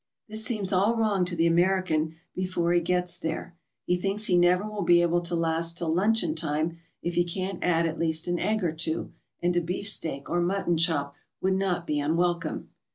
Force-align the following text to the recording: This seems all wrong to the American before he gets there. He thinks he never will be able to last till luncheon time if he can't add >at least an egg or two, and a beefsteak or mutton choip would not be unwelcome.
This 0.27 0.43
seems 0.43 0.73
all 0.73 0.97
wrong 0.97 1.25
to 1.25 1.35
the 1.35 1.45
American 1.45 2.15
before 2.33 2.73
he 2.73 2.81
gets 2.81 3.19
there. 3.19 3.55
He 3.85 3.97
thinks 3.97 4.25
he 4.25 4.35
never 4.35 4.67
will 4.67 4.81
be 4.81 5.03
able 5.03 5.21
to 5.21 5.35
last 5.35 5.77
till 5.77 5.93
luncheon 5.93 6.33
time 6.33 6.79
if 7.03 7.13
he 7.13 7.23
can't 7.23 7.63
add 7.63 7.85
>at 7.85 7.99
least 7.99 8.27
an 8.27 8.39
egg 8.39 8.63
or 8.63 8.73
two, 8.73 9.13
and 9.43 9.55
a 9.55 9.61
beefsteak 9.61 10.27
or 10.27 10.41
mutton 10.41 10.77
choip 10.77 11.13
would 11.39 11.53
not 11.53 11.85
be 11.85 11.99
unwelcome. 11.99 12.71